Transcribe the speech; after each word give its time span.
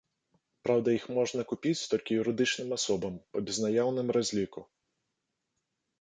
Праўда, 0.67 0.87
іх 0.97 1.03
можна 1.17 1.41
купіць 1.51 1.87
толькі 1.91 2.17
юрыдычным 2.23 2.73
асобам 2.77 3.13
па 3.35 3.39
безнаяўным 3.51 4.07
разліку. 4.19 4.61